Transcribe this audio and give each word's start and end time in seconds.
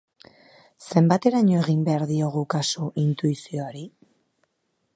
Zenbateraino 0.85 1.59
egin 1.65 1.83
behar 1.89 2.05
diogu 2.13 2.43
kasu 2.53 2.87
intuizioari? 3.05 3.85